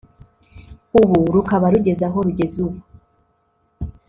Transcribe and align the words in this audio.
ubu 0.99 1.17
rukaba 1.35 1.65
rugeze 1.73 2.03
aho 2.09 2.17
rugeze 2.27 2.55
ubu 2.65 2.79